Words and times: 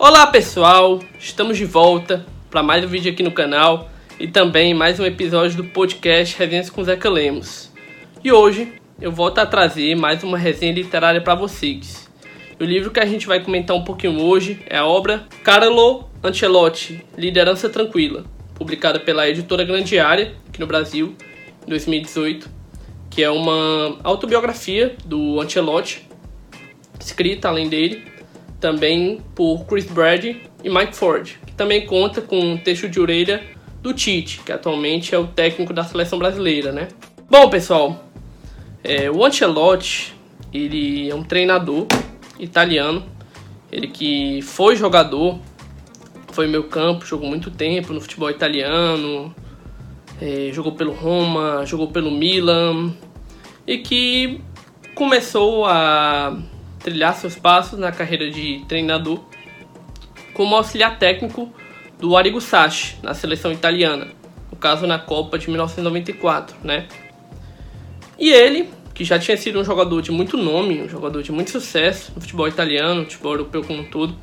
Olá 0.00 0.28
pessoal, 0.28 1.00
estamos 1.18 1.58
de 1.58 1.64
volta 1.64 2.24
para 2.48 2.62
mais 2.62 2.84
um 2.84 2.86
vídeo 2.86 3.10
aqui 3.10 3.20
no 3.20 3.32
canal 3.32 3.90
e 4.20 4.28
também 4.28 4.72
mais 4.72 5.00
um 5.00 5.04
episódio 5.04 5.56
do 5.56 5.64
podcast 5.64 6.38
Resenhas 6.38 6.70
com 6.70 6.84
Zeca 6.84 7.10
Lemos. 7.10 7.72
E 8.22 8.30
hoje 8.30 8.74
eu 9.00 9.10
volto 9.10 9.40
a 9.40 9.46
trazer 9.46 9.96
mais 9.96 10.22
uma 10.22 10.38
resenha 10.38 10.72
literária 10.72 11.20
para 11.20 11.34
vocês. 11.34 12.08
O 12.60 12.64
livro 12.64 12.92
que 12.92 13.00
a 13.00 13.06
gente 13.06 13.26
vai 13.26 13.42
comentar 13.42 13.76
um 13.76 13.82
pouquinho 13.82 14.22
hoje 14.22 14.60
é 14.66 14.78
a 14.78 14.86
obra 14.86 15.26
Carlo 15.42 16.08
Ancelotti, 16.22 17.04
Liderança 17.16 17.68
Tranquila, 17.68 18.24
publicada 18.54 19.00
pela 19.00 19.28
editora 19.28 19.64
Grandiária, 19.64 20.36
aqui 20.48 20.60
no 20.60 20.66
Brasil, 20.68 21.16
em 21.66 21.70
2018, 21.70 22.48
que 23.10 23.24
é 23.24 23.30
uma 23.30 23.98
autobiografia 24.04 24.94
do 25.04 25.40
Ancelotti, 25.40 26.08
escrita 27.00 27.48
além 27.48 27.68
dele, 27.68 28.17
também 28.60 29.20
por 29.34 29.64
Chris 29.64 29.84
Brady 29.84 30.42
e 30.62 30.68
Mike 30.68 30.96
Ford, 30.96 31.36
que 31.46 31.52
também 31.52 31.86
conta 31.86 32.20
com 32.20 32.38
um 32.38 32.56
texto 32.56 32.88
de 32.88 33.00
orelha 33.00 33.42
do 33.82 33.94
Tite, 33.94 34.40
que 34.44 34.52
atualmente 34.52 35.14
é 35.14 35.18
o 35.18 35.26
técnico 35.26 35.72
da 35.72 35.84
seleção 35.84 36.18
brasileira, 36.18 36.72
né? 36.72 36.88
Bom, 37.30 37.48
pessoal, 37.48 38.04
é, 38.82 39.10
o 39.10 39.24
Ancelotti, 39.24 40.14
ele 40.52 41.08
é 41.08 41.14
um 41.14 41.22
treinador 41.22 41.86
italiano, 42.38 43.04
ele 43.70 43.86
que 43.86 44.40
foi 44.42 44.76
jogador, 44.76 45.38
foi 46.32 46.46
meu 46.46 46.64
campo, 46.64 47.06
jogou 47.06 47.28
muito 47.28 47.50
tempo 47.50 47.92
no 47.92 48.00
futebol 48.00 48.30
italiano, 48.30 49.34
é, 50.20 50.50
jogou 50.52 50.72
pelo 50.72 50.92
Roma, 50.92 51.64
jogou 51.64 51.88
pelo 51.88 52.10
Milan, 52.10 52.92
e 53.66 53.78
que 53.78 54.40
começou 54.94 55.66
a 55.66 56.36
trilhar 56.88 57.14
seus 57.14 57.36
passos 57.36 57.78
na 57.78 57.92
carreira 57.92 58.30
de 58.30 58.64
treinador 58.66 59.20
como 60.32 60.56
auxiliar 60.56 60.98
técnico 60.98 61.52
do 61.98 62.16
Arrigo 62.16 62.40
Sacchi 62.40 62.96
na 63.02 63.12
seleção 63.12 63.52
italiana, 63.52 64.08
no 64.50 64.56
caso 64.56 64.86
na 64.86 64.98
Copa 64.98 65.38
de 65.38 65.50
1994, 65.50 66.56
né? 66.62 66.86
E 68.18 68.30
ele, 68.30 68.70
que 68.94 69.04
já 69.04 69.18
tinha 69.18 69.36
sido 69.36 69.60
um 69.60 69.64
jogador 69.64 70.00
de 70.00 70.10
muito 70.10 70.36
nome, 70.36 70.80
um 70.80 70.88
jogador 70.88 71.22
de 71.22 71.30
muito 71.30 71.50
sucesso 71.50 72.12
no 72.14 72.20
futebol 72.20 72.48
italiano, 72.48 73.00
no 73.00 73.04
futebol 73.04 73.32
europeu 73.32 73.62
como 73.62 73.80
um 73.80 73.84
todo, 73.84 74.16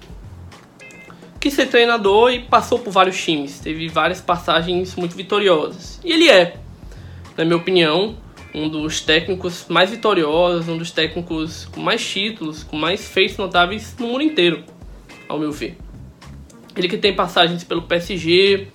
quis 1.40 1.54
ser 1.54 1.68
treinador 1.68 2.32
e 2.32 2.40
passou 2.40 2.80
por 2.80 2.92
vários 2.92 3.22
times, 3.24 3.60
teve 3.60 3.88
várias 3.90 4.22
passagens 4.22 4.96
muito 4.96 5.16
vitoriosas. 5.16 6.00
E 6.04 6.12
ele 6.12 6.30
é, 6.30 6.58
na 7.38 7.46
minha 7.46 7.58
opinião, 7.58 8.18
um 8.56 8.70
dos 8.70 9.02
técnicos 9.02 9.66
mais 9.68 9.90
vitoriosos, 9.90 10.70
um 10.70 10.78
dos 10.78 10.90
técnicos 10.90 11.66
com 11.66 11.82
mais 11.82 12.04
títulos, 12.08 12.64
com 12.64 12.78
mais 12.78 13.06
feitos 13.06 13.36
notáveis 13.36 13.94
no 14.00 14.08
mundo 14.08 14.24
inteiro, 14.24 14.64
ao 15.28 15.38
meu 15.38 15.52
ver. 15.52 15.78
Ele 16.74 16.88
que 16.88 16.98
tem 16.98 17.14
passagens 17.14 17.66
pelo 17.66 17.82
PSG, 17.82 18.70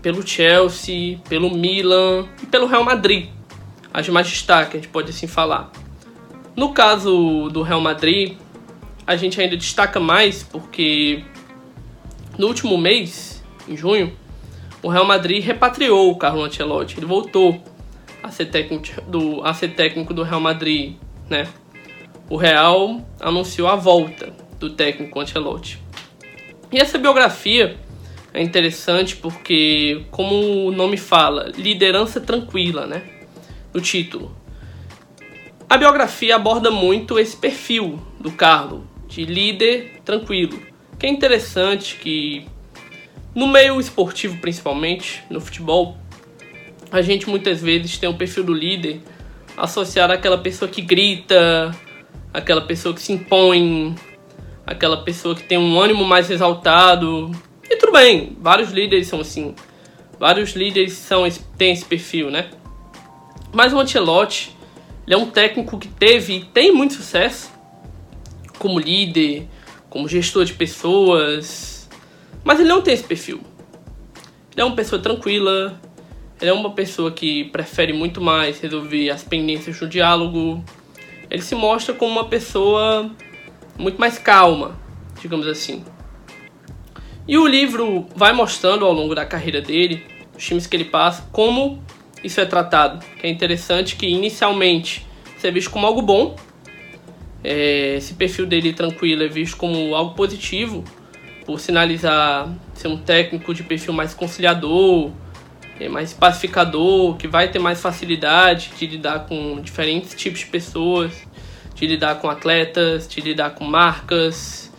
pelo 0.00 0.24
Chelsea, 0.26 1.18
pelo 1.28 1.50
Milan 1.50 2.28
e 2.40 2.46
pelo 2.46 2.66
Real 2.66 2.84
Madrid. 2.84 3.28
As 3.92 4.08
mais 4.08 4.28
destaque, 4.28 4.76
a 4.76 4.80
gente 4.80 4.90
pode 4.90 5.10
assim 5.10 5.26
falar. 5.26 5.72
No 6.54 6.72
caso 6.72 7.48
do 7.52 7.62
Real 7.62 7.80
Madrid, 7.80 8.36
a 9.04 9.16
gente 9.16 9.40
ainda 9.40 9.56
destaca 9.56 9.98
mais 9.98 10.44
porque 10.44 11.24
no 12.38 12.46
último 12.46 12.78
mês, 12.78 13.42
em 13.68 13.76
junho, 13.76 14.16
o 14.80 14.88
Real 14.88 15.04
Madrid 15.04 15.44
repatriou 15.44 16.12
o 16.12 16.16
Carlo 16.16 16.44
Ancelotti. 16.44 16.96
Ele 16.96 17.06
voltou 17.06 17.60
ser 18.40 18.46
técnico 18.46 19.00
do, 19.02 19.44
a 19.44 19.52
ser 19.52 19.68
técnico 19.74 20.14
do 20.14 20.22
Real 20.22 20.40
Madrid, 20.40 20.96
né? 21.28 21.46
O 22.28 22.36
Real 22.36 23.04
anunciou 23.20 23.68
a 23.68 23.76
volta 23.76 24.32
do 24.58 24.70
técnico 24.70 25.20
Ancelotti. 25.20 25.78
E 26.72 26.78
essa 26.78 26.96
biografia 26.96 27.76
é 28.32 28.40
interessante 28.40 29.16
porque, 29.16 30.04
como 30.10 30.68
o 30.68 30.72
nome 30.72 30.96
fala, 30.96 31.50
liderança 31.56 32.20
tranquila, 32.20 32.86
né? 32.86 33.02
No 33.74 33.80
título. 33.80 34.34
A 35.68 35.76
biografia 35.76 36.36
aborda 36.36 36.70
muito 36.70 37.18
esse 37.18 37.36
perfil 37.36 38.00
do 38.18 38.32
Carlo, 38.32 38.88
de 39.06 39.24
líder 39.24 40.00
tranquilo. 40.04 40.60
Que 40.98 41.06
é 41.06 41.08
interessante 41.10 41.96
que, 41.96 42.46
no 43.34 43.46
meio 43.46 43.80
esportivo 43.80 44.38
principalmente, 44.38 45.22
no 45.28 45.40
futebol, 45.40 45.98
a 46.90 47.02
gente 47.02 47.28
muitas 47.28 47.60
vezes 47.60 47.98
tem 47.98 48.08
o 48.08 48.14
perfil 48.14 48.44
do 48.44 48.54
líder 48.54 49.00
associado 49.56 50.12
àquela 50.12 50.38
pessoa 50.38 50.70
que 50.70 50.80
grita, 50.80 51.74
aquela 52.32 52.62
pessoa 52.62 52.94
que 52.94 53.02
se 53.02 53.12
impõe, 53.12 53.94
aquela 54.66 54.98
pessoa 54.98 55.34
que 55.34 55.42
tem 55.42 55.58
um 55.58 55.80
ânimo 55.80 56.04
mais 56.04 56.30
exaltado. 56.30 57.30
E 57.68 57.76
tudo 57.76 57.92
bem, 57.92 58.36
vários 58.40 58.70
líderes 58.70 59.06
são 59.06 59.20
assim. 59.20 59.54
Vários 60.18 60.52
líderes 60.52 60.92
são 60.94 61.26
têm 61.56 61.72
esse 61.72 61.84
perfil, 61.84 62.30
né? 62.30 62.50
Mas 63.52 63.72
o 63.72 63.78
Ancelotti, 63.78 64.56
ele 65.06 65.14
é 65.14 65.18
um 65.18 65.30
técnico 65.30 65.78
que 65.78 65.88
teve 65.88 66.36
e 66.36 66.44
tem 66.44 66.72
muito 66.72 66.94
sucesso 66.94 67.50
como 68.58 68.78
líder, 68.78 69.48
como 69.88 70.06
gestor 70.06 70.44
de 70.44 70.52
pessoas, 70.52 71.88
mas 72.44 72.60
ele 72.60 72.68
não 72.68 72.82
tem 72.82 72.94
esse 72.94 73.04
perfil. 73.04 73.40
Ele 74.52 74.60
é 74.60 74.64
uma 74.64 74.76
pessoa 74.76 75.00
tranquila, 75.00 75.80
ele 76.40 76.50
é 76.50 76.52
uma 76.52 76.70
pessoa 76.70 77.10
que 77.12 77.44
prefere 77.44 77.92
muito 77.92 78.20
mais 78.20 78.60
resolver 78.60 79.10
as 79.10 79.22
pendências 79.22 79.78
no 79.80 79.86
diálogo. 79.86 80.64
Ele 81.30 81.42
se 81.42 81.54
mostra 81.54 81.94
como 81.94 82.12
uma 82.12 82.28
pessoa 82.28 83.10
muito 83.78 84.00
mais 84.00 84.18
calma, 84.18 84.78
digamos 85.20 85.46
assim. 85.46 85.84
E 87.28 87.36
o 87.36 87.46
livro 87.46 88.06
vai 88.16 88.32
mostrando 88.32 88.84
ao 88.84 88.92
longo 88.92 89.14
da 89.14 89.26
carreira 89.26 89.60
dele, 89.60 90.02
os 90.36 90.44
times 90.44 90.66
que 90.66 90.76
ele 90.76 90.86
passa, 90.86 91.28
como 91.30 91.82
isso 92.24 92.40
é 92.40 92.46
tratado. 92.46 93.04
Que 93.20 93.26
é 93.26 93.30
interessante 93.30 93.94
que 93.94 94.06
inicialmente 94.06 95.06
isso 95.36 95.46
é 95.46 95.50
visto 95.50 95.70
como 95.70 95.86
algo 95.86 96.00
bom. 96.00 96.34
É, 97.44 97.96
esse 97.96 98.14
perfil 98.14 98.46
dele 98.46 98.72
tranquilo 98.72 99.22
é 99.22 99.28
visto 99.28 99.56
como 99.56 99.94
algo 99.94 100.14
positivo, 100.14 100.84
por 101.44 101.60
sinalizar 101.60 102.48
ser 102.74 102.88
um 102.88 102.96
técnico 102.96 103.52
de 103.54 103.62
perfil 103.62 103.92
mais 103.92 104.14
conciliador, 104.14 105.10
é 105.80 105.88
mais 105.88 106.12
pacificador, 106.12 107.16
que 107.16 107.26
vai 107.26 107.48
ter 107.48 107.58
mais 107.58 107.80
facilidade 107.80 108.70
de 108.78 108.86
lidar 108.86 109.26
com 109.26 109.60
diferentes 109.60 110.14
tipos 110.14 110.40
de 110.40 110.46
pessoas, 110.46 111.12
de 111.74 111.86
lidar 111.86 112.16
com 112.16 112.28
atletas, 112.28 113.08
de 113.08 113.20
lidar 113.20 113.50
com 113.50 113.64
marcas, 113.64 114.70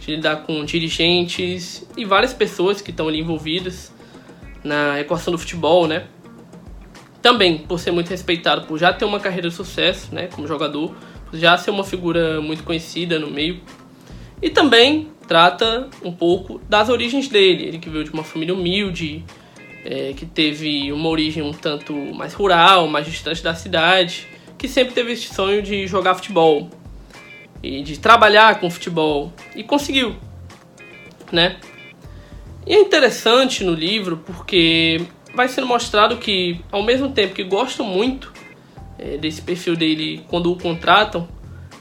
de 0.00 0.16
lidar 0.16 0.38
com 0.38 0.64
dirigentes 0.64 1.86
e 1.96 2.04
várias 2.04 2.34
pessoas 2.34 2.80
que 2.80 2.90
estão 2.90 3.06
ali 3.06 3.20
envolvidas 3.20 3.92
na 4.64 5.00
equação 5.00 5.30
do 5.30 5.38
futebol, 5.38 5.86
né? 5.86 6.06
Também 7.22 7.58
por 7.58 7.78
ser 7.78 7.92
muito 7.92 8.08
respeitado, 8.08 8.66
por 8.66 8.78
já 8.78 8.92
ter 8.92 9.04
uma 9.04 9.20
carreira 9.20 9.48
de 9.48 9.54
sucesso, 9.54 10.14
né, 10.14 10.28
como 10.28 10.46
jogador, 10.46 10.94
já 11.32 11.56
ser 11.56 11.70
uma 11.70 11.84
figura 11.84 12.40
muito 12.40 12.64
conhecida 12.64 13.18
no 13.18 13.30
meio. 13.30 13.60
E 14.40 14.50
também 14.50 15.08
trata 15.26 15.88
um 16.02 16.12
pouco 16.12 16.60
das 16.68 16.88
origens 16.88 17.28
dele, 17.28 17.64
ele 17.64 17.78
que 17.78 17.90
veio 17.90 18.04
de 18.04 18.10
uma 18.10 18.24
família 18.24 18.54
humilde, 18.54 19.24
é, 19.90 20.12
que 20.12 20.26
teve 20.26 20.92
uma 20.92 21.08
origem 21.08 21.42
um 21.42 21.50
tanto 21.52 21.94
mais 22.14 22.34
rural, 22.34 22.86
mais 22.88 23.06
distante 23.06 23.42
da 23.42 23.54
cidade, 23.54 24.28
que 24.58 24.68
sempre 24.68 24.92
teve 24.92 25.12
esse 25.12 25.34
sonho 25.34 25.62
de 25.62 25.86
jogar 25.86 26.14
futebol 26.14 26.68
e 27.62 27.82
de 27.82 27.98
trabalhar 27.98 28.60
com 28.60 28.70
futebol 28.70 29.32
e 29.56 29.64
conseguiu, 29.64 30.14
né? 31.32 31.56
E 32.66 32.74
é 32.74 32.78
interessante 32.78 33.64
no 33.64 33.72
livro 33.72 34.18
porque 34.18 35.00
vai 35.34 35.48
sendo 35.48 35.66
mostrado 35.66 36.18
que, 36.18 36.60
ao 36.70 36.82
mesmo 36.82 37.10
tempo 37.10 37.34
que 37.34 37.42
gostam 37.42 37.86
muito 37.86 38.30
é, 38.98 39.16
desse 39.16 39.40
perfil 39.40 39.74
dele 39.74 40.22
quando 40.28 40.52
o 40.52 40.58
contratam, 40.58 41.26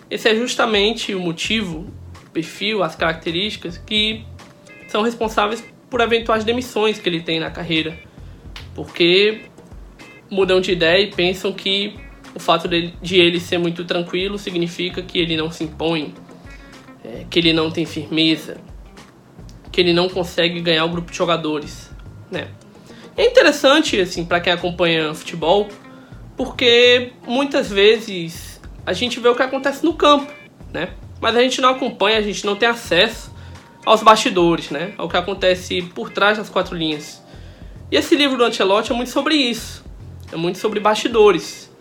esse 0.09 0.29
é 0.29 0.35
justamente 0.35 1.14
o 1.14 1.20
motivo, 1.20 1.85
o 2.26 2.29
perfil, 2.29 2.84
as 2.84 2.96
características 2.96 3.78
que 3.78 4.23
são 4.87 5.02
responsáveis 5.02 5.61
por 5.89 6.01
eventuais 6.01 6.43
demissões 6.43 6.99
que 6.99 7.07
ele 7.07 7.22
tem 7.22 7.39
na 7.39 7.49
carreira. 7.49 7.97
Porque 8.75 9.41
mudam 10.29 10.59
de 10.59 10.72
ideia 10.72 11.03
e 11.03 11.11
pensam 11.11 11.51
que 11.51 11.95
o 12.35 12.39
fato 12.39 12.67
de, 12.67 12.93
ele 13.16 13.39
ser 13.39 13.57
muito 13.57 13.84
tranquilo 13.85 14.37
significa 14.37 15.01
que 15.01 15.17
ele 15.17 15.35
não 15.35 15.49
se 15.49 15.63
impõe, 15.63 16.13
é, 17.03 17.25
que 17.29 17.39
ele 17.39 17.53
não 17.53 17.72
tem 17.72 17.85
firmeza, 17.85 18.57
que 19.72 19.81
ele 19.81 19.93
não 19.93 20.07
consegue 20.09 20.59
ganhar 20.61 20.85
o 20.85 20.89
grupo 20.89 21.11
de 21.11 21.17
jogadores, 21.17 21.89
né? 22.29 22.49
É 23.16 23.25
interessante 23.25 23.99
assim 23.99 24.23
para 24.23 24.39
quem 24.39 24.53
acompanha 24.53 25.13
futebol, 25.13 25.67
porque 26.35 27.13
muitas 27.25 27.69
vezes 27.69 28.61
a 28.85 28.93
gente 28.93 29.19
vê 29.19 29.28
o 29.28 29.35
que 29.35 29.41
acontece 29.41 29.84
no 29.84 29.93
campo, 29.93 30.31
né? 30.72 30.89
Mas 31.19 31.35
a 31.35 31.41
gente 31.41 31.59
não 31.59 31.69
acompanha, 31.69 32.19
a 32.19 32.22
gente 32.22 32.45
não 32.45 32.55
tem 32.55 32.69
acesso 32.69 33.34
aos 33.87 34.03
bastidores, 34.03 34.69
né? 34.69 34.93
Ao 34.97 35.07
que 35.07 35.16
acontece 35.16 35.81
por 35.81 36.09
trás 36.09 36.37
das 36.37 36.49
quatro 36.49 36.75
linhas. 36.75 37.23
E 37.89 37.95
esse 37.95 38.17
livro 38.17 38.37
do 38.37 38.43
Ancelotti 38.43 38.91
é 38.91 38.95
muito 38.95 39.09
sobre 39.09 39.35
isso. 39.35 39.81
É 40.29 40.35
muito 40.35 40.59
sobre 40.59 40.81
bastidores. 40.81 41.72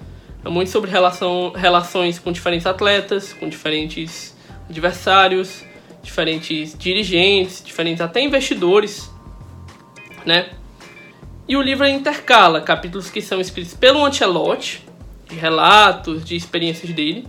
É 0.45 0.49
muito 0.49 0.71
sobre 0.71 0.89
relação, 0.89 1.51
relações 1.51 2.21
com 2.21 2.31
diferentes 2.31 2.65
atletas, 2.65 3.33
com 3.33 3.49
diferentes 3.49 4.37
adversários, 4.71 5.65
diferentes 6.01 6.79
dirigentes, 6.79 7.61
diferentes 7.65 8.01
até 8.01 8.21
investidores, 8.21 9.11
né? 10.25 10.51
E 11.49 11.57
o 11.57 11.61
livro 11.61 11.89
intercala 11.89 12.61
capítulos 12.61 13.11
que 13.11 13.21
são 13.21 13.41
escritos 13.41 13.75
pelo 13.75 14.05
Ancelotti, 14.07 14.87
de 15.29 15.35
relatos, 15.35 16.25
de 16.25 16.37
experiências 16.37 16.93
dele, 16.93 17.27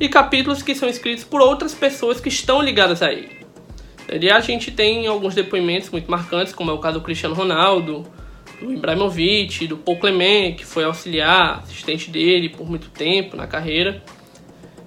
e 0.00 0.08
capítulos 0.08 0.60
que 0.60 0.74
são 0.74 0.88
escritos 0.88 1.22
por 1.22 1.40
outras 1.40 1.72
pessoas 1.72 2.20
que 2.20 2.28
estão 2.28 2.60
ligadas 2.60 3.00
a 3.00 3.12
ele. 3.12 3.41
Ali 4.12 4.30
a 4.30 4.40
gente 4.40 4.70
tem 4.70 5.06
alguns 5.06 5.34
depoimentos 5.34 5.88
muito 5.88 6.10
marcantes, 6.10 6.52
como 6.52 6.70
é 6.70 6.74
o 6.74 6.78
caso 6.78 6.98
do 6.98 7.02
Cristiano 7.02 7.34
Ronaldo, 7.34 8.06
do 8.60 8.70
Ibrahimovic, 8.70 9.66
do 9.66 9.78
Paul 9.78 9.98
Clement, 9.98 10.52
que 10.54 10.66
foi 10.66 10.84
auxiliar, 10.84 11.60
assistente 11.60 12.10
dele 12.10 12.50
por 12.50 12.68
muito 12.68 12.90
tempo 12.90 13.38
na 13.38 13.46
carreira. 13.46 14.04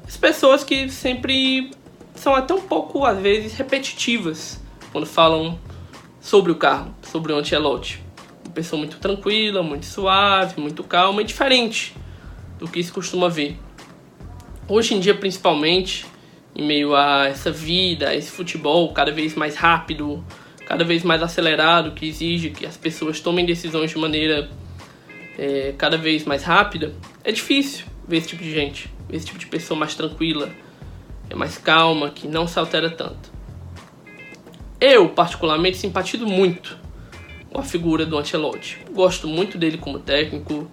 As 0.07 0.16
pessoas 0.16 0.63
que 0.63 0.88
sempre 0.89 1.72
são 2.13 2.36
até 2.36 2.54
um 2.54 2.62
pouco, 2.62 3.04
às 3.04 3.19
vezes, 3.19 3.56
repetitivas 3.56 4.62
quando 4.92 5.07
falam 5.07 5.60
sobre 6.22 6.51
o 6.51 6.56
carro, 6.56 6.94
sobre 7.01 7.33
o 7.33 7.38
Ancelotti. 7.38 8.04
Uma 8.45 8.54
pessoa 8.54 8.77
muito 8.77 9.00
tranquila, 9.00 9.63
muito 9.63 9.88
suave, 9.88 10.62
muito 10.62 10.83
calma 10.83 11.24
e 11.24 11.25
diferente 11.25 11.95
do 12.60 12.68
que 12.68 12.81
se 12.83 12.92
costuma 12.92 13.27
ver. 13.27 13.57
Hoje 14.69 14.94
em 14.94 15.00
dia, 15.00 15.16
principalmente, 15.16 16.06
em 16.56 16.66
meio 16.66 16.96
a 16.96 17.25
essa 17.28 17.52
vida, 17.52 18.10
a 18.10 18.16
esse 18.16 18.31
futebol 18.31 18.94
cada 18.94 19.12
vez 19.12 19.36
mais 19.36 19.56
rápido, 19.56 20.24
cada 20.66 20.84
vez 20.84 21.04
mais 21.04 21.22
acelerado, 21.22 21.92
que 21.92 22.07
exige 22.07 22.50
que 22.50 22.66
as 22.66 22.78
pessoas 22.78 23.19
tomem 23.19 23.46
decisões 23.46 23.92
de 23.92 23.98
maneira 23.98 24.50
é, 25.38 25.74
cada 25.78 25.98
vez 25.98 26.24
mais 26.24 26.44
rápida, 26.44 26.94
é 27.24 27.31
difícil 27.31 27.86
ver 28.07 28.18
esse 28.18 28.30
tipo 28.30 28.44
de 28.44 28.52
gente, 28.52 28.90
ver 29.10 29.18
esse 29.18 29.25
tipo 29.25 29.38
de 29.38 29.48
pessoa 29.48 29.78
mais 29.78 29.96
tranquila, 29.96 30.50
é 31.30 31.36
mais 31.36 31.57
calma, 31.57 32.10
que 32.10 32.28
não 32.28 32.48
se 32.48 32.58
altera 32.58 32.90
tanto. 32.90 33.34
Eu, 34.80 35.10
particularmente, 35.10 35.78
simpatizo 35.78 36.25
muito 36.25 36.78
com 37.51 37.60
a 37.60 37.63
figura 37.63 38.06
do 38.06 38.18
Ancelotti. 38.18 38.80
Gosto 38.92 39.28
muito 39.28 39.58
dele 39.58 39.78
como 39.78 40.00
técnico, 40.00 40.69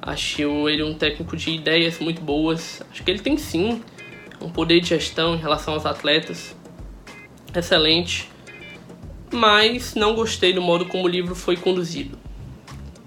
acho 0.00 0.68
ele 0.68 0.82
um 0.82 0.94
técnico 0.94 1.36
de 1.36 1.50
ideias 1.50 1.98
muito 1.98 2.20
boas. 2.20 2.82
Acho 2.90 3.02
que 3.02 3.10
ele 3.10 3.20
tem 3.20 3.36
sim 3.36 3.82
um 4.40 4.50
poder 4.50 4.80
de 4.80 4.88
gestão 4.88 5.34
em 5.34 5.38
relação 5.38 5.74
aos 5.74 5.86
atletas 5.86 6.56
excelente, 7.54 8.30
mas 9.32 9.94
não 9.94 10.14
gostei 10.14 10.52
do 10.52 10.62
modo 10.62 10.86
como 10.86 11.04
o 11.04 11.08
livro 11.08 11.34
foi 11.34 11.56
conduzido. 11.56 12.18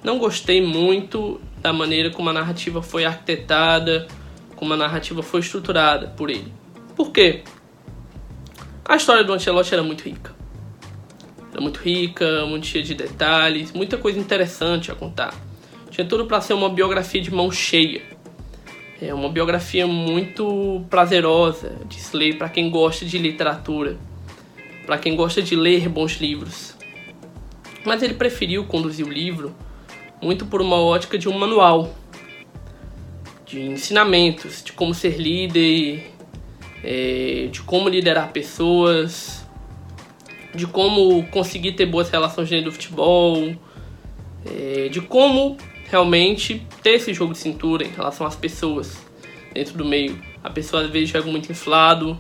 Não 0.03 0.17
gostei 0.17 0.61
muito 0.65 1.39
da 1.61 1.71
maneira 1.71 2.09
como 2.09 2.29
a 2.29 2.33
narrativa 2.33 2.81
foi 2.81 3.05
arquitetada, 3.05 4.07
como 4.55 4.73
a 4.73 4.77
narrativa 4.77 5.21
foi 5.21 5.39
estruturada 5.39 6.07
por 6.07 6.29
ele. 6.29 6.51
Por 6.95 7.11
quê? 7.11 7.43
A 8.83 8.95
história 8.95 9.23
do 9.23 9.31
Ancelotti 9.31 9.73
era 9.73 9.83
muito 9.83 10.03
rica. 10.03 10.35
Era 11.51 11.61
muito 11.61 11.79
rica, 11.79 12.45
muito 12.45 12.65
cheia 12.65 12.83
de 12.83 12.95
detalhes, 12.95 13.71
muita 13.71 13.97
coisa 13.97 14.19
interessante 14.19 14.91
a 14.91 14.95
contar. 14.95 15.33
Tinha 15.89 16.05
tudo 16.07 16.25
para 16.25 16.41
ser 16.41 16.53
uma 16.53 16.69
biografia 16.69 17.21
de 17.21 17.31
mão 17.31 17.51
cheia. 17.51 18.01
É 19.01 19.12
uma 19.12 19.30
biografia 19.30 19.88
muito 19.88 20.86
prazerosa 20.88 21.75
de 21.89 22.00
se 22.00 22.15
ler 22.15 22.38
para 22.38 22.48
quem 22.48 22.69
gosta 22.69 23.03
de 23.03 23.18
literatura, 23.18 23.98
para 24.86 24.95
quem 25.00 25.15
gosta 25.15 25.42
de 25.42 25.56
ler 25.56 25.89
bons 25.89 26.21
livros. 26.21 26.75
Mas 27.83 28.03
ele 28.03 28.13
preferiu 28.13 28.63
conduzir 28.65 29.03
o 29.03 29.09
livro 29.09 29.56
muito 30.21 30.45
por 30.45 30.62
uma 30.62 30.75
ótica 30.75 31.18
de 31.18 31.27
um 31.27 31.36
manual, 31.36 31.95
de 33.44 33.59
ensinamentos, 33.59 34.63
de 34.63 34.71
como 34.71 34.94
ser 34.94 35.19
líder, 35.19 36.12
é, 36.83 37.50
de 37.51 37.59
como 37.63 37.89
liderar 37.89 38.31
pessoas, 38.31 39.44
de 40.53 40.68
como 40.68 41.25
conseguir 41.30 41.71
ter 41.71 41.88
boas 41.88 42.07
relações 42.12 42.48
dentro 42.48 42.65
do 42.65 42.71
futebol, 42.71 43.51
é, 44.45 44.89
de 44.89 45.01
como 45.01 45.57
realmente 45.91 46.65
ter 46.81 46.91
esse 46.91 47.13
jogo 47.13 47.33
de 47.33 47.39
cintura 47.39 47.85
em 47.85 47.89
relação 47.89 48.25
às 48.25 48.35
pessoas 48.35 48.97
dentro 49.53 49.77
do 49.77 49.83
meio. 49.83 50.19
A 50.41 50.49
pessoa 50.49 50.83
às 50.83 50.89
vezes 50.89 51.09
joga 51.09 51.29
muito 51.29 51.51
inflado, 51.51 52.17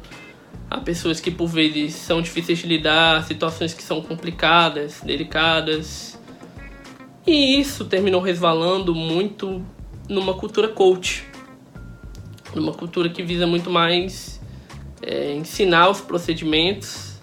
há 0.69 0.77
pessoas 0.77 1.21
que 1.21 1.31
por 1.31 1.47
vezes 1.47 1.95
são 1.95 2.21
difíceis 2.21 2.59
de 2.59 2.67
lidar, 2.67 3.23
situações 3.23 3.73
que 3.73 3.81
são 3.81 4.01
complicadas, 4.01 4.99
delicadas. 5.01 6.19
E 7.25 7.59
isso 7.59 7.85
terminou 7.85 8.19
resvalando 8.19 8.93
muito 8.93 9.65
numa 10.09 10.33
cultura 10.33 10.67
coach, 10.67 11.25
numa 12.53 12.73
cultura 12.73 13.07
que 13.07 13.23
visa 13.23 13.47
muito 13.47 13.69
mais 13.69 14.41
é, 15.01 15.33
ensinar 15.33 15.89
os 15.89 16.01
procedimentos, 16.01 17.21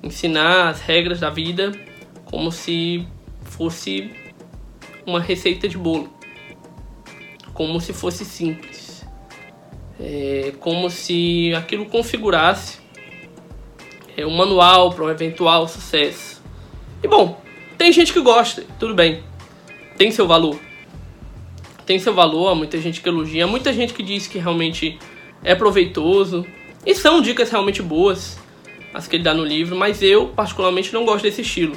ensinar 0.00 0.68
as 0.68 0.80
regras 0.80 1.18
da 1.18 1.28
vida 1.28 1.72
como 2.24 2.52
se 2.52 3.04
fosse 3.42 4.27
uma 5.08 5.20
receita 5.20 5.66
de 5.66 5.78
bolo, 5.78 6.12
como 7.54 7.80
se 7.80 7.92
fosse 7.92 8.24
simples, 8.24 9.06
é, 9.98 10.52
como 10.60 10.90
se 10.90 11.52
aquilo 11.54 11.86
configurasse 11.86 12.78
é, 14.16 14.26
um 14.26 14.36
manual 14.36 14.92
para 14.92 15.04
um 15.04 15.10
eventual 15.10 15.66
sucesso. 15.66 16.42
E 17.02 17.08
bom, 17.08 17.40
tem 17.78 17.90
gente 17.90 18.12
que 18.12 18.20
gosta, 18.20 18.64
tudo 18.78 18.94
bem, 18.94 19.22
tem 19.96 20.10
seu 20.10 20.26
valor. 20.26 20.58
Tem 21.86 21.98
seu 21.98 22.12
valor, 22.12 22.48
há 22.48 22.54
muita 22.54 22.78
gente 22.78 23.00
que 23.00 23.08
elogia, 23.08 23.46
muita 23.46 23.72
gente 23.72 23.94
que 23.94 24.02
diz 24.02 24.26
que 24.26 24.38
realmente 24.38 24.98
é 25.42 25.54
proveitoso. 25.54 26.44
E 26.84 26.94
são 26.94 27.22
dicas 27.22 27.50
realmente 27.50 27.80
boas 27.80 28.38
as 28.92 29.08
que 29.08 29.16
ele 29.16 29.22
dá 29.22 29.32
no 29.32 29.44
livro, 29.44 29.74
mas 29.74 30.02
eu 30.02 30.28
particularmente 30.28 30.92
não 30.92 31.06
gosto 31.06 31.22
desse 31.22 31.40
estilo. 31.40 31.76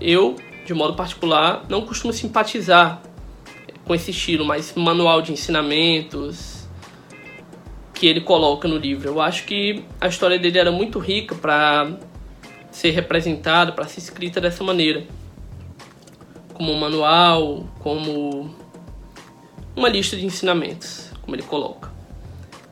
Eu 0.00 0.36
de 0.64 0.74
modo 0.74 0.94
particular, 0.94 1.64
não 1.68 1.82
costumo 1.82 2.12
simpatizar 2.12 3.02
com 3.84 3.94
esse 3.94 4.10
estilo 4.10 4.44
mais 4.44 4.74
manual 4.74 5.20
de 5.20 5.32
ensinamentos 5.32 6.68
que 7.92 8.06
ele 8.06 8.20
coloca 8.20 8.66
no 8.68 8.76
livro. 8.76 9.08
Eu 9.08 9.20
acho 9.20 9.44
que 9.44 9.84
a 10.00 10.08
história 10.08 10.38
dele 10.38 10.58
era 10.58 10.70
muito 10.70 10.98
rica 10.98 11.34
para 11.34 11.98
ser 12.70 12.90
representada, 12.90 13.72
para 13.72 13.86
ser 13.86 14.00
escrita 14.00 14.40
dessa 14.40 14.64
maneira. 14.64 15.06
Como 16.54 16.72
um 16.72 16.78
manual, 16.78 17.66
como 17.80 18.54
uma 19.74 19.88
lista 19.88 20.16
de 20.16 20.24
ensinamentos, 20.24 21.10
como 21.22 21.34
ele 21.34 21.42
coloca. 21.42 21.90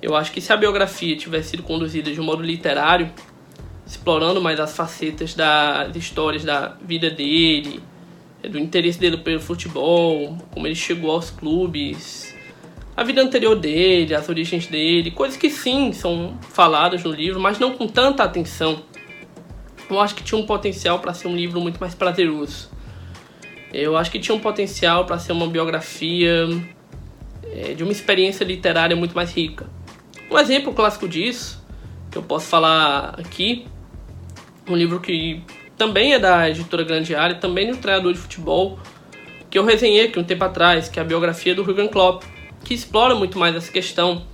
Eu 0.02 0.16
acho 0.16 0.32
que 0.32 0.40
se 0.40 0.52
a 0.52 0.56
biografia 0.56 1.16
tivesse 1.16 1.50
sido 1.50 1.62
conduzida 1.62 2.10
de 2.10 2.20
um 2.20 2.25
modo 2.25 2.42
literário, 2.42 3.12
explorando 3.90 4.40
mais 4.40 4.61
as 4.61 4.76
facetas 4.76 5.35
das 5.35 5.97
histórias 5.97 6.44
da 6.44 6.76
vida 6.80 7.11
dele, 7.11 7.82
do 8.49 8.56
interesse 8.56 9.00
dele 9.00 9.16
pelo 9.16 9.40
futebol, 9.40 10.38
como 10.52 10.64
ele 10.64 10.76
chegou 10.76 11.11
aos 11.11 11.30
clubes, 11.30 12.32
a 12.97 13.02
vida 13.02 13.20
anterior 13.20 13.56
dele, 13.56 14.14
as 14.14 14.28
origens 14.28 14.68
dele, 14.68 15.11
coisas 15.11 15.37
que 15.37 15.50
sim 15.50 15.92
são 15.92 16.38
faladas 16.40 17.02
no 17.02 17.11
livro, 17.11 17.40
mas 17.40 17.59
não 17.59 17.76
com 17.76 17.88
tanta 17.88 18.23
atenção. 18.23 18.80
Eu 19.90 20.00
acho 20.00 20.14
que 20.14 20.23
tinha 20.23 20.40
um 20.40 20.47
potencial 20.47 21.00
para 21.00 21.12
ser 21.12 21.26
um 21.26 21.35
livro 21.35 21.61
muito 21.61 21.80
mais 21.80 21.92
prazeroso. 21.92 22.70
Eu 23.73 23.97
acho 23.97 24.09
que 24.09 24.20
tinha 24.20 24.35
um 24.35 24.40
potencial 24.40 25.04
para 25.04 25.18
ser 25.18 25.32
uma 25.32 25.49
biografia 25.49 26.47
é, 27.42 27.75
de 27.75 27.82
uma 27.82 27.90
experiência 27.90 28.44
literária 28.44 28.94
muito 28.94 29.16
mais 29.16 29.32
rica. 29.32 29.68
Um 30.30 30.38
exemplo 30.38 30.73
clássico 30.73 31.09
disso, 31.09 31.61
que 32.09 32.18
eu 32.18 32.23
posso 32.23 32.47
falar 32.47 33.16
aqui, 33.18 33.66
um 34.73 34.77
livro 34.77 35.00
que 35.00 35.43
também 35.77 36.12
é 36.12 36.19
da 36.19 36.49
editora 36.49 36.85
Grande 36.85 37.15
Área, 37.15 37.37
também 37.37 37.67
de 37.67 37.73
um 37.73 37.81
treinador 37.81 38.12
de 38.12 38.19
futebol, 38.19 38.79
que 39.50 39.59
eu 39.59 39.65
resenhei 39.65 40.07
aqui 40.07 40.19
um 40.19 40.25
tempo 40.25 40.45
atrás, 40.45 40.89
que 40.89 40.99
é 40.99 41.03
a 41.03 41.05
biografia 41.05 41.55
do 41.55 41.65
Jurgen 41.65 41.89
Klopp, 41.89 42.23
que 42.65 42.75
explora 42.75 43.15
muito 43.15 43.39
mais 43.39 43.57
essa 43.57 43.73
questão 43.73 44.27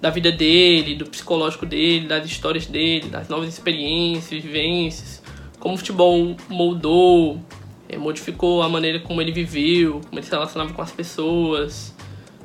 da 0.00 0.10
vida 0.10 0.30
dele, 0.30 0.94
do 0.94 1.06
psicológico 1.06 1.66
dele, 1.66 2.06
das 2.06 2.26
histórias 2.26 2.66
dele, 2.66 3.08
das 3.08 3.28
novas 3.28 3.48
experiências, 3.48 4.42
vivências, 4.42 5.22
como 5.58 5.74
o 5.74 5.78
futebol 5.78 6.36
moldou, 6.48 7.40
é, 7.88 7.96
modificou 7.96 8.62
a 8.62 8.68
maneira 8.68 9.00
como 9.00 9.20
ele 9.20 9.32
viveu, 9.32 10.00
como 10.06 10.18
ele 10.18 10.26
se 10.26 10.30
relacionava 10.30 10.72
com 10.72 10.80
as 10.80 10.92
pessoas, 10.92 11.94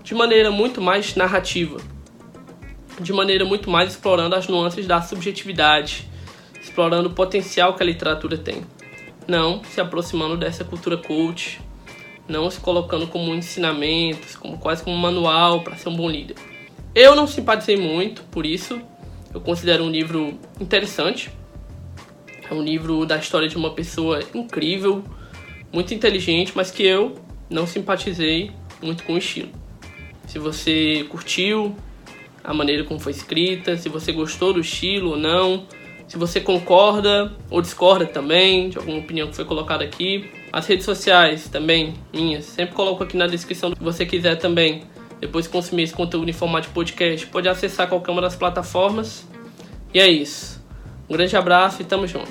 de 0.03 0.13
maneira 0.13 0.51
muito 0.51 0.81
mais 0.81 1.15
narrativa, 1.15 1.79
de 2.99 3.13
maneira 3.13 3.45
muito 3.45 3.69
mais 3.69 3.91
explorando 3.91 4.35
as 4.35 4.47
nuances 4.47 4.85
da 4.87 5.01
subjetividade 5.01 6.14
explorando 6.65 7.09
o 7.09 7.13
potencial 7.13 7.75
que 7.75 7.83
a 7.83 7.85
literatura 7.85 8.37
tem. 8.37 8.63
Não 9.27 9.63
se 9.63 9.79
aproximando 9.79 10.35
dessa 10.35 10.63
cultura 10.63 10.97
coach, 10.97 11.61
não 12.27 12.49
se 12.49 12.59
colocando 12.59 13.07
como 13.07 13.33
ensinamentos, 13.35 14.35
como 14.35 14.57
quase 14.57 14.83
como 14.83 14.95
um 14.95 14.99
manual 14.99 15.63
para 15.63 15.75
ser 15.75 15.89
um 15.89 15.95
bom 15.95 16.09
líder. 16.09 16.35
Eu 16.93 17.15
não 17.15 17.27
simpatizei 17.27 17.77
muito, 17.77 18.23
por 18.23 18.45
isso 18.45 18.81
eu 19.33 19.39
considero 19.39 19.83
um 19.83 19.89
livro 19.89 20.39
interessante. 20.59 21.29
É 22.49 22.53
um 22.53 22.63
livro 22.63 23.05
da 23.05 23.17
história 23.17 23.47
de 23.47 23.57
uma 23.57 23.71
pessoa 23.71 24.21
incrível, 24.33 25.03
muito 25.71 25.93
inteligente, 25.93 26.53
mas 26.55 26.71
que 26.71 26.83
eu 26.83 27.15
não 27.49 27.67
simpatizei 27.67 28.51
muito 28.81 29.03
com 29.03 29.13
o 29.13 29.17
estilo. 29.17 29.49
Se 30.27 30.39
você 30.39 31.05
curtiu 31.09 31.75
a 32.43 32.53
maneira 32.53 32.83
como 32.83 32.99
foi 32.99 33.11
escrita, 33.11 33.77
se 33.77 33.89
você 33.89 34.11
gostou 34.11 34.53
do 34.53 34.59
estilo 34.59 35.11
ou 35.11 35.17
não, 35.17 35.67
se 36.07 36.17
você 36.17 36.39
concorda 36.39 37.33
ou 37.49 37.61
discorda 37.61 38.05
também 38.05 38.69
de 38.69 38.77
alguma 38.77 38.99
opinião 38.99 39.27
que 39.27 39.35
foi 39.35 39.45
colocada 39.45 39.83
aqui. 39.83 40.29
As 40.51 40.65
redes 40.67 40.85
sociais 40.85 41.49
também, 41.49 41.95
minhas, 42.13 42.45
sempre 42.45 42.75
coloco 42.75 43.03
aqui 43.03 43.17
na 43.17 43.27
descrição 43.27 43.73
se 43.75 43.83
você 43.83 44.05
quiser 44.05 44.35
também. 44.35 44.83
Depois 45.19 45.47
consumir 45.47 45.83
esse 45.83 45.93
conteúdo 45.93 46.29
em 46.29 46.33
formato 46.33 46.67
de 46.67 46.73
podcast, 46.73 47.25
pode 47.27 47.47
acessar 47.47 47.87
qualquer 47.87 48.11
uma 48.11 48.21
das 48.21 48.35
plataformas. 48.35 49.27
E 49.93 49.99
é 49.99 50.07
isso. 50.07 50.63
Um 51.09 51.13
grande 51.13 51.35
abraço 51.35 51.81
e 51.81 51.85
tamo 51.85 52.07
junto. 52.07 52.23